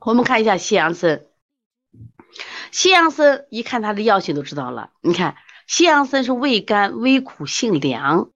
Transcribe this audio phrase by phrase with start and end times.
[0.00, 1.26] 我们看一下西洋参，
[2.70, 4.90] 西洋参一看它的药性都知道了。
[5.00, 5.36] 你看，
[5.66, 8.30] 西洋参是味甘微苦性凉。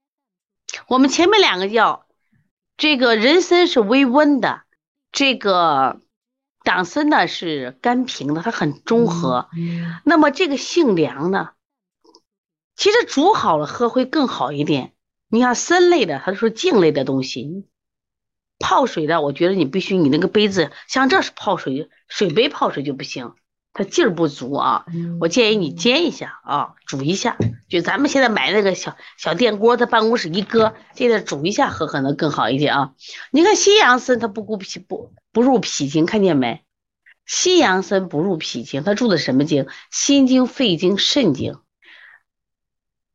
[0.89, 2.07] 我们前面两个药，
[2.77, 4.63] 这个人参是微温的，
[5.13, 6.01] 这个
[6.63, 9.49] 党参呢是甘平的，它很中和。
[10.05, 11.51] 那么这个性凉呢，
[12.77, 14.95] 其实煮好了喝会更好一点。
[15.29, 17.67] 你看参类的，它是茎类的东西。
[18.59, 23.35] 泡水的，我觉得你必须你那个杯子像这是泡水水杯泡水就不行，
[23.73, 24.87] 它劲儿不足啊。
[25.21, 27.37] 我建议你煎一下啊，煮一下，
[27.69, 32.93] 就咱们现在买那个小小电锅，在办公室一搁，现在煮一下喝可能更好一点啊。
[33.33, 36.65] 你看西洋参它不固脾不不入脾经，看见没？
[37.27, 39.67] 西洋参不入脾经，它入的什么经？
[39.91, 41.59] 心经、肺经、肾经。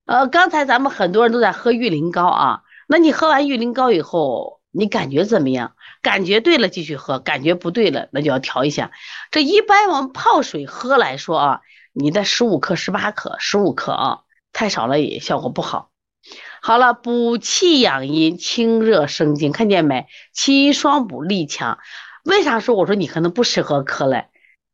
[0.05, 4.59] 呃，刚才咱们很多人都在喝玉灵膏啊，那你喝完玉灵膏以后。
[4.72, 5.76] 你感觉怎么样？
[6.02, 8.91] 感觉对了继续喝，感觉不对了那就要调一下。
[9.32, 11.62] 这一般我们泡水喝来说啊，
[11.93, 14.20] 你的十五克、十八克、十五克啊，
[14.54, 15.90] 太少了也效果不好。
[16.62, 20.08] 好了，补气养阴、清热生津，看见没？
[20.34, 21.80] 气阴双补，力强。
[22.24, 24.27] 为啥说我说你可能不适合喝嘞？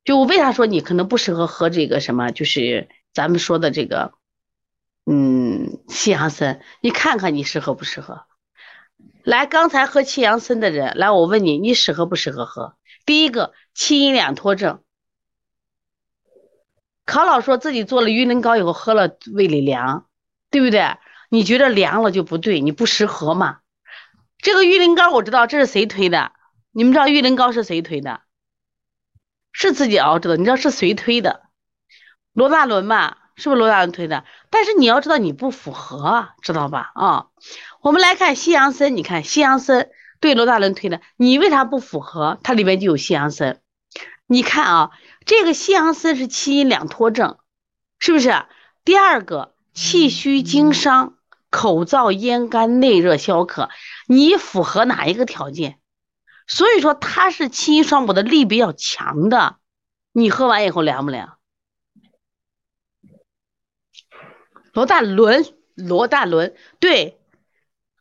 [0.04, 2.32] 就为啥说你可能不适合喝这个什么？
[2.32, 4.14] 就是咱们说的这个，
[5.06, 8.26] 嗯，西洋参，你看看你适合不适合？
[9.26, 12.76] 来，刚才喝七阳参的人，来，我问你，你适合不适合喝？
[13.08, 14.84] 第一个，气阴两脱症。
[17.06, 20.08] 考老说自己做了玉林膏以后喝了胃里凉，
[20.52, 20.98] 对不对？
[21.30, 23.62] 你觉得凉了就不对，你不适合嘛？
[24.38, 26.32] 这个玉林膏我知道，这是谁推的？
[26.72, 28.22] 你们知道玉林膏是谁推的？
[29.52, 31.42] 是自己熬制的，你知道是谁推的？
[32.32, 34.24] 罗大伦嘛，是不是罗大伦推的？
[34.50, 36.92] 但是你要知道你不符合，知道吧？
[36.96, 37.28] 啊。
[37.82, 42.40] 我们来看西洋参，你看西洋参对罗大伦推的，你为啥不符合？
[42.44, 43.60] 它里面就有西洋参。
[44.26, 44.92] 你看啊，
[45.26, 47.38] 这个西洋参是气阴两脱症，
[48.00, 48.46] 是不是？
[48.84, 51.16] 第二个气虚经伤，
[51.50, 53.70] 口燥咽干，内热消渴，
[54.08, 55.80] 你符合哪一个条件？
[56.48, 59.58] 所以说它是气阴双补的力比较强的。
[60.12, 61.38] 你喝完以后凉不凉？
[64.76, 67.18] 罗大伦，罗大伦，对。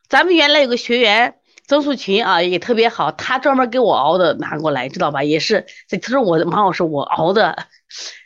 [0.09, 5.23] 咱们原来有个学员曾素群啊，也特别好，他专门给我熬的拿过来，知道吧？
[5.23, 7.65] 也是，他说我马老师我熬的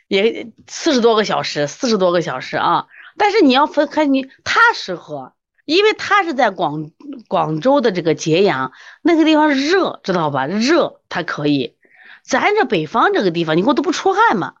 [0.08, 2.88] 也四十多个小时，四十多个小时啊。
[3.16, 5.32] 但是你要分开，你他适合，
[5.64, 6.90] 因为他是在广
[7.28, 10.46] 广州的这个揭阳那个地方热，知道吧？
[10.46, 11.76] 热他可以，
[12.24, 14.54] 咱这北方这个地方，你给我都不出汗嘛。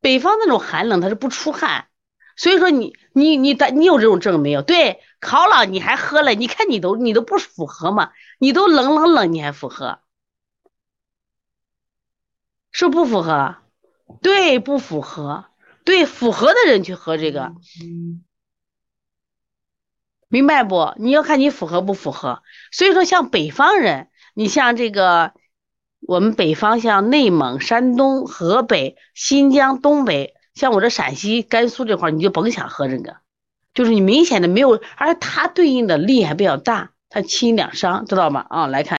[0.00, 1.88] 北方那种寒冷，他是不出汗。
[2.36, 4.62] 所以说你你你的你有这种证没有？
[4.62, 6.34] 对，考了你还喝了？
[6.34, 8.10] 你看你都你都不符合嘛？
[8.38, 10.00] 你都冷冷冷你还符合？
[12.72, 13.56] 是不符合？
[14.20, 15.46] 对，不符合。
[15.84, 17.52] 对，符合的人去喝这个，
[20.28, 20.94] 明白不？
[20.96, 22.42] 你要看你符合不符合。
[22.72, 25.34] 所以说像北方人，你像这个
[26.00, 30.34] 我们北方像内蒙、山东、河北、新疆、东北。
[30.54, 33.16] 像我这陕西、甘肃这块你就甭想喝这个，
[33.74, 38.46] 就是你明显的没有，而且它对应的力还比较大，它清两伤，知道吗？
[38.48, 38.92] 啊，来看。